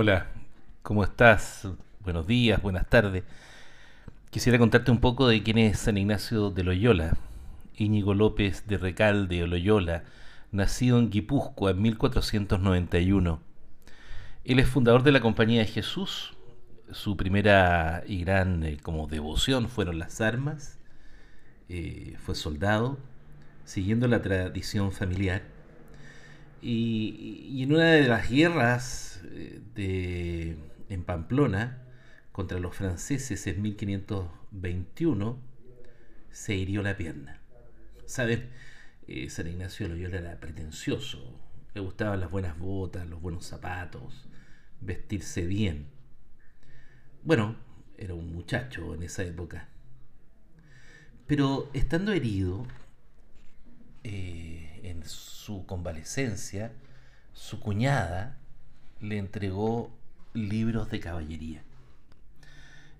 Hola, 0.00 0.28
¿cómo 0.84 1.02
estás? 1.02 1.66
Buenos 2.04 2.24
días, 2.28 2.62
buenas 2.62 2.88
tardes. 2.88 3.24
Quisiera 4.30 4.56
contarte 4.56 4.92
un 4.92 5.00
poco 5.00 5.26
de 5.26 5.42
quién 5.42 5.58
es 5.58 5.80
San 5.80 5.98
Ignacio 5.98 6.50
de 6.50 6.62
Loyola. 6.62 7.16
Íñigo 7.74 8.14
López 8.14 8.64
de 8.68 8.78
Recalde 8.78 9.44
Loyola, 9.44 10.04
nacido 10.52 11.00
en 11.00 11.10
Guipúzcoa 11.10 11.72
en 11.72 11.82
1491. 11.82 13.40
Él 14.44 14.60
es 14.60 14.68
fundador 14.68 15.02
de 15.02 15.10
la 15.10 15.20
Compañía 15.20 15.62
de 15.62 15.66
Jesús. 15.66 16.36
Su 16.92 17.16
primera 17.16 18.04
y 18.06 18.20
gran 18.20 18.62
eh, 18.62 18.76
como 18.80 19.08
devoción 19.08 19.68
fueron 19.68 19.98
las 19.98 20.20
armas. 20.20 20.78
Eh, 21.68 22.14
fue 22.20 22.36
soldado, 22.36 22.98
siguiendo 23.64 24.06
la 24.06 24.22
tradición 24.22 24.92
familiar. 24.92 25.57
Y, 26.60 27.46
y 27.50 27.62
en 27.62 27.72
una 27.72 27.92
de 27.92 28.08
las 28.08 28.28
guerras 28.30 29.22
eh, 29.32 29.60
de, 29.74 30.56
en 30.88 31.04
Pamplona, 31.04 31.82
contra 32.32 32.58
los 32.60 32.76
franceses 32.76 33.46
en 33.46 33.62
1521, 33.62 35.38
se 36.30 36.54
hirió 36.54 36.82
la 36.82 36.96
pierna. 36.96 37.40
¿Saben? 38.06 38.48
Eh, 39.08 39.30
San 39.30 39.46
Ignacio 39.46 39.88
Loyola 39.88 40.18
era 40.18 40.38
pretencioso, 40.38 41.40
le 41.74 41.80
gustaban 41.80 42.20
las 42.20 42.30
buenas 42.30 42.58
botas, 42.58 43.08
los 43.08 43.20
buenos 43.20 43.46
zapatos, 43.46 44.28
vestirse 44.80 45.46
bien. 45.46 45.88
Bueno, 47.22 47.56
era 47.96 48.14
un 48.14 48.32
muchacho 48.32 48.94
en 48.94 49.02
esa 49.02 49.24
época. 49.24 49.68
Pero 51.26 51.70
estando 51.74 52.12
herido, 52.12 52.66
eh, 54.04 54.67
en 54.84 55.04
su 55.04 55.66
convalecencia, 55.66 56.72
su 57.32 57.60
cuñada 57.60 58.38
le 59.00 59.18
entregó 59.18 59.90
libros 60.34 60.90
de 60.90 61.00
caballería. 61.00 61.62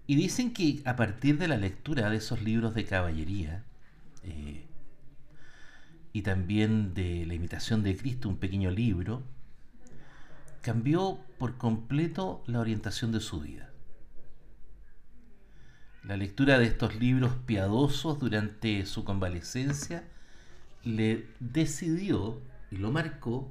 Y 0.07 0.17
dicen 0.17 0.53
que 0.53 0.81
a 0.85 0.97
partir 0.97 1.39
de 1.39 1.49
la 1.49 1.57
lectura 1.57 2.09
de 2.09 2.17
esos 2.17 2.43
libros 2.43 2.75
de 2.75 2.85
caballería 2.85 3.63
eh, 4.23 4.65
y 6.13 6.23
también 6.23 6.95
de 6.95 7.27
la 7.27 7.35
imitación 7.35 7.83
de 7.83 7.97
Cristo, 7.97 8.29
un 8.29 8.39
pequeño 8.39 8.71
libro, 8.71 9.23
cambió 10.63 11.19
por 11.39 11.59
completo 11.59 12.43
la 12.47 12.61
orientación 12.61 13.13
de 13.13 13.21
su 13.21 13.41
vida. 13.41 13.71
La 16.05 16.17
lectura 16.17 16.59
de 16.59 16.67
estos 16.67 16.95
libros 16.97 17.35
piadosos 17.45 18.19
durante 18.19 18.87
su 18.87 19.05
convalecencia 19.05 20.05
le 20.85 21.27
decidió 21.41 22.41
y 22.71 22.77
lo 22.77 22.91
marcó 22.91 23.51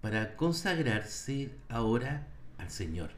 para 0.00 0.36
consagrarse 0.36 1.50
ahora 1.68 2.26
al 2.58 2.70
Señor. 2.70 3.10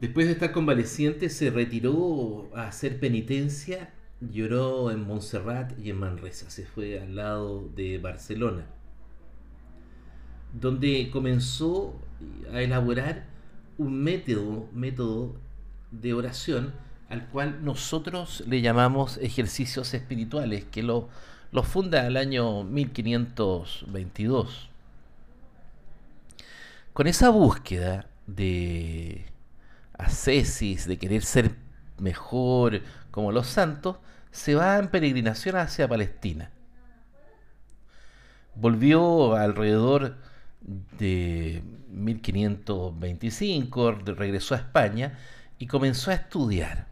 Después 0.00 0.26
de 0.26 0.32
estar 0.32 0.50
convaleciente, 0.50 1.28
se 1.28 1.50
retiró 1.50 2.50
a 2.56 2.66
hacer 2.66 2.98
penitencia, 2.98 3.94
lloró 4.20 4.90
en 4.90 5.06
Montserrat 5.06 5.78
y 5.78 5.90
en 5.90 6.00
Manresa, 6.00 6.50
se 6.50 6.66
fue 6.66 7.00
al 7.00 7.14
lado 7.14 7.68
de 7.76 7.98
Barcelona, 7.98 8.66
donde 10.60 11.08
comenzó 11.12 11.94
a 12.52 12.62
elaborar 12.62 13.26
un 13.78 14.02
método, 14.02 14.68
método 14.72 15.36
de 15.92 16.14
oración 16.14 16.72
al 17.12 17.26
cual 17.26 17.62
nosotros 17.62 18.42
le 18.46 18.62
llamamos 18.62 19.18
ejercicios 19.18 19.92
espirituales, 19.92 20.64
que 20.64 20.82
lo, 20.82 21.10
funda 21.62 22.06
el 22.06 22.16
año 22.16 22.64
1522. 22.64 24.70
Con 26.94 27.06
esa 27.06 27.28
búsqueda 27.28 28.06
de 28.26 29.26
ascesis, 29.98 30.86
de 30.86 30.96
querer 30.96 31.22
ser 31.22 31.54
mejor 31.98 32.80
como 33.10 33.30
los 33.30 33.46
santos, 33.46 33.98
se 34.30 34.54
va 34.54 34.78
en 34.78 34.88
peregrinación 34.88 35.56
hacia 35.56 35.86
Palestina. 35.86 36.50
Volvió 38.54 39.34
alrededor 39.34 40.16
de 40.98 41.62
1525, 41.90 43.92
regresó 44.16 44.54
a 44.54 44.58
España 44.58 45.18
y 45.58 45.66
comenzó 45.66 46.10
a 46.10 46.14
estudiar. 46.14 46.90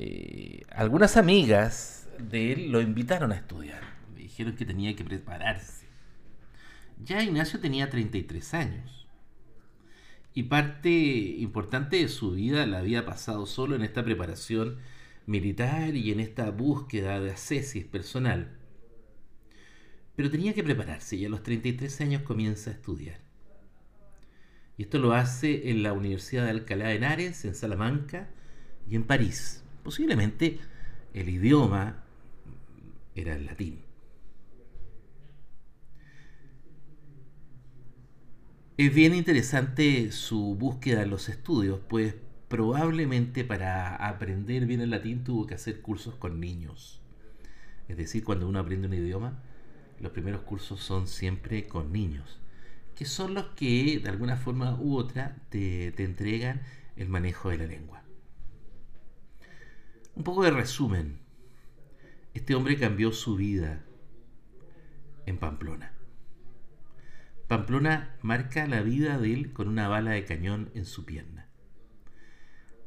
Eh, 0.00 0.62
algunas 0.70 1.16
amigas 1.16 2.08
de 2.20 2.52
él 2.52 2.70
lo 2.70 2.80
invitaron 2.80 3.32
a 3.32 3.34
estudiar. 3.34 3.82
Me 4.14 4.20
dijeron 4.20 4.54
que 4.54 4.64
tenía 4.64 4.94
que 4.94 5.04
prepararse. 5.04 5.88
Ya 7.02 7.20
Ignacio 7.20 7.58
tenía 7.58 7.90
33 7.90 8.54
años 8.54 9.08
y 10.34 10.44
parte 10.44 10.90
importante 10.90 11.96
de 11.96 12.06
su 12.06 12.30
vida 12.30 12.64
la 12.64 12.78
había 12.78 13.04
pasado 13.04 13.44
solo 13.44 13.74
en 13.74 13.82
esta 13.82 14.04
preparación 14.04 14.78
militar 15.26 15.96
y 15.96 16.12
en 16.12 16.20
esta 16.20 16.48
búsqueda 16.52 17.18
de 17.18 17.32
ascesis 17.32 17.84
personal. 17.84 18.56
Pero 20.14 20.30
tenía 20.30 20.54
que 20.54 20.62
prepararse 20.62 21.16
y 21.16 21.24
a 21.24 21.28
los 21.28 21.42
33 21.42 22.00
años 22.02 22.22
comienza 22.22 22.70
a 22.70 22.74
estudiar. 22.74 23.18
Y 24.76 24.82
esto 24.82 25.00
lo 25.00 25.12
hace 25.12 25.70
en 25.70 25.82
la 25.82 25.92
Universidad 25.92 26.44
de 26.44 26.50
Alcalá 26.50 26.86
de 26.86 26.94
Henares, 26.94 27.44
en 27.44 27.56
Salamanca 27.56 28.28
y 28.88 28.94
en 28.94 29.02
París. 29.02 29.64
Posiblemente 29.88 30.58
el 31.14 31.30
idioma 31.30 32.04
era 33.14 33.34
el 33.34 33.46
latín. 33.46 33.80
Es 38.76 38.94
bien 38.94 39.14
interesante 39.14 40.12
su 40.12 40.56
búsqueda 40.56 41.04
en 41.04 41.08
los 41.08 41.30
estudios, 41.30 41.80
pues 41.88 42.14
probablemente 42.48 43.44
para 43.44 43.96
aprender 43.96 44.66
bien 44.66 44.82
el 44.82 44.90
latín 44.90 45.24
tuvo 45.24 45.46
que 45.46 45.54
hacer 45.54 45.80
cursos 45.80 46.16
con 46.16 46.38
niños. 46.38 47.00
Es 47.88 47.96
decir, 47.96 48.24
cuando 48.24 48.46
uno 48.46 48.58
aprende 48.58 48.88
un 48.88 48.92
idioma, 48.92 49.42
los 50.00 50.12
primeros 50.12 50.42
cursos 50.42 50.80
son 50.80 51.06
siempre 51.06 51.66
con 51.66 51.94
niños, 51.94 52.40
que 52.94 53.06
son 53.06 53.32
los 53.32 53.46
que 53.56 54.00
de 54.04 54.10
alguna 54.10 54.36
forma 54.36 54.78
u 54.78 54.98
otra 54.98 55.38
te, 55.48 55.92
te 55.92 56.04
entregan 56.04 56.60
el 56.96 57.08
manejo 57.08 57.48
de 57.48 57.56
la 57.56 57.66
lengua. 57.66 58.02
Un 60.18 60.24
poco 60.24 60.42
de 60.42 60.50
resumen. 60.50 61.20
Este 62.34 62.56
hombre 62.56 62.76
cambió 62.76 63.12
su 63.12 63.36
vida 63.36 63.84
en 65.26 65.38
Pamplona. 65.38 65.92
Pamplona 67.46 68.16
marca 68.22 68.66
la 68.66 68.82
vida 68.82 69.16
de 69.18 69.32
él 69.32 69.52
con 69.52 69.68
una 69.68 69.86
bala 69.86 70.10
de 70.10 70.24
cañón 70.24 70.70
en 70.74 70.86
su 70.86 71.04
pierna. 71.04 71.46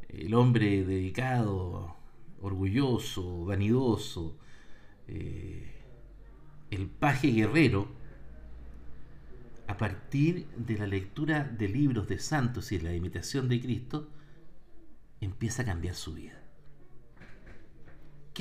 El 0.10 0.34
hombre 0.34 0.84
dedicado, 0.84 1.96
orgulloso, 2.42 3.46
vanidoso, 3.46 4.38
eh, 5.08 5.86
el 6.70 6.90
paje 6.90 7.30
guerrero, 7.30 7.88
a 9.68 9.78
partir 9.78 10.48
de 10.58 10.78
la 10.78 10.86
lectura 10.86 11.46
de 11.46 11.70
libros 11.70 12.10
de 12.10 12.20
santos 12.20 12.74
y 12.74 12.78
de 12.78 12.84
la 12.84 12.94
imitación 12.94 13.48
de 13.48 13.62
Cristo, 13.62 14.10
empieza 15.22 15.62
a 15.62 15.66
cambiar 15.66 15.96
su 15.96 16.14
vida. 16.14 16.41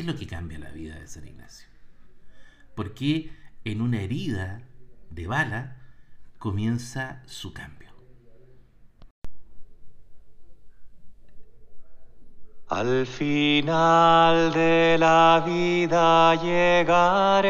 ¿Qué 0.00 0.06
es 0.06 0.12
lo 0.14 0.18
que 0.18 0.26
cambia 0.26 0.58
la 0.58 0.70
vida 0.70 0.98
de 0.98 1.06
San 1.06 1.28
Ignacio? 1.28 1.68
Porque 2.74 3.30
en 3.66 3.82
una 3.82 4.00
herida 4.00 4.62
de 5.10 5.26
bala 5.26 5.76
comienza 6.38 7.20
su 7.26 7.52
cambio. 7.52 7.90
Al 12.68 13.06
final 13.06 14.54
de 14.54 14.96
la 14.98 15.44
vida 15.44 16.34
llegaremos 16.36 17.42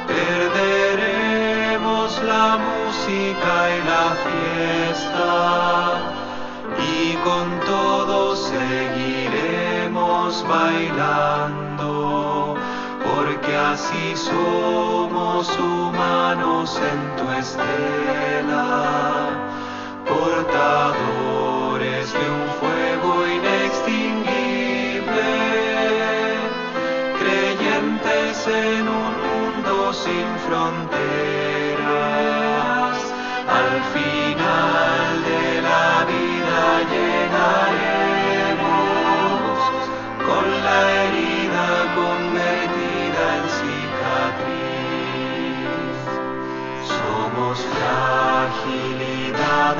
Perderemos 0.08 2.20
la 2.24 2.58
música 2.58 3.70
y 3.76 3.78
la 3.92 4.06
fiesta. 4.26 5.30
Y 6.94 6.96
con 7.22 7.46
todo 7.60 8.34
seguiremos 8.34 9.71
bailando. 10.48 11.90
Porque 13.04 13.54
así 13.54 14.16
somos 14.16 15.48
humanos 15.58 16.80
en 16.90 17.16
tu 17.16 17.24
estela. 17.32 18.66
Portadores 20.08 21.32
de 22.12 22.24
un 22.38 22.48
fuego 22.60 23.10
inextinguible, 23.38 25.32
creyentes 27.18 28.36
en 28.46 28.84
un 28.88 29.12
mundo 29.26 29.92
sin 29.92 30.28
fronteras. 30.46 30.92
Al 33.60 33.72
final 33.92 34.71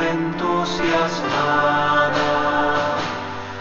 entusiasmada, 0.01 2.97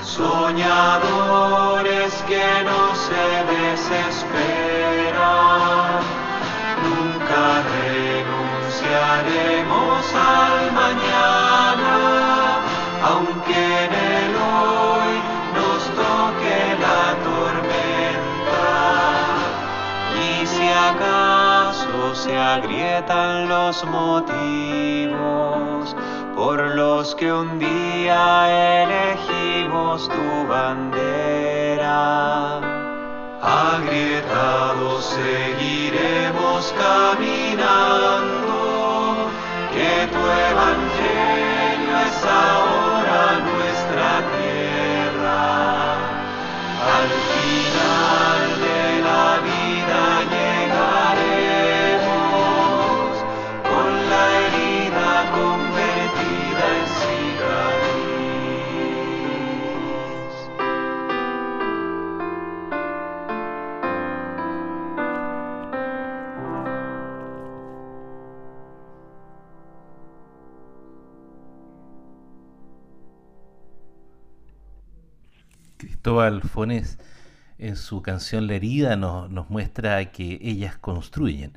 soñadores 0.03 2.13
que 2.27 2.63
no 2.63 2.95
se 2.95 3.43
desesperan. 3.53 5.11
Nunca 6.83 7.43
renunciaremos 7.75 10.13
al 10.13 10.71
mañana, 10.71 11.95
aunque 13.09 13.61
en 13.85 13.93
el 13.93 14.31
hoy 14.35 15.13
nos 15.57 15.81
toque 16.01 16.59
la 16.85 17.03
tormenta. 17.27 18.65
Y 20.23 20.25
si 20.45 20.67
acaso 20.91 21.99
se 22.15 22.33
agrietan 22.37 23.31
los 23.49 23.75
motivos 23.85 25.50
por 26.41 26.59
los 26.75 27.13
que 27.13 27.31
un 27.31 27.59
día 27.59 28.81
elegimos 28.81 30.09
tu 30.09 30.47
bandera, 30.49 31.99
agrietados 33.43 35.05
seguiremos 35.05 36.73
caminando, 36.83 38.50
Cristóbal 76.01 76.41
Fones 76.41 76.97
en 77.59 77.75
su 77.75 78.01
canción 78.01 78.47
La 78.47 78.55
herida 78.55 78.95
nos, 78.95 79.29
nos 79.29 79.51
muestra 79.51 80.03
que 80.11 80.39
ellas 80.41 80.75
construyen 80.75 81.53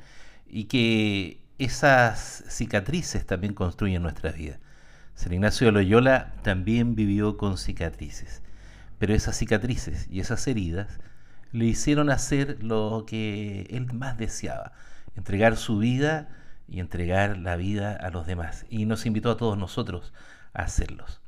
y 0.46 0.64
que 0.64 1.40
esas 1.56 2.44
cicatrices 2.50 3.24
también 3.24 3.54
construyen 3.54 4.02
nuestra 4.02 4.32
vida. 4.32 4.58
San 5.14 5.32
Ignacio 5.32 5.68
de 5.68 5.72
Loyola 5.72 6.34
también 6.42 6.94
vivió 6.94 7.38
con 7.38 7.56
cicatrices, 7.56 8.42
pero 8.98 9.14
esas 9.14 9.34
cicatrices 9.38 10.08
y 10.10 10.20
esas 10.20 10.46
heridas 10.46 11.00
le 11.52 11.64
hicieron 11.64 12.10
hacer 12.10 12.62
lo 12.62 13.06
que 13.06 13.62
él 13.70 13.94
más 13.94 14.18
deseaba, 14.18 14.72
entregar 15.16 15.56
su 15.56 15.78
vida 15.78 16.28
y 16.68 16.80
entregar 16.80 17.38
la 17.38 17.56
vida 17.56 17.96
a 17.96 18.10
los 18.10 18.26
demás. 18.26 18.66
Y 18.68 18.84
nos 18.84 19.06
invitó 19.06 19.30
a 19.30 19.38
todos 19.38 19.56
nosotros 19.56 20.12
a 20.52 20.64
hacerlos. 20.64 21.23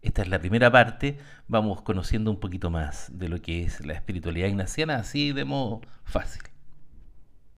Esta 0.00 0.22
es 0.22 0.28
la 0.28 0.38
primera 0.38 0.70
parte, 0.70 1.18
vamos 1.48 1.82
conociendo 1.82 2.30
un 2.30 2.38
poquito 2.38 2.70
más 2.70 3.10
de 3.18 3.28
lo 3.28 3.40
que 3.42 3.64
es 3.64 3.84
la 3.84 3.94
espiritualidad 3.94 4.46
ignaciana, 4.48 4.96
así 4.96 5.32
de 5.32 5.44
modo 5.44 5.80
fácil. 6.04 6.42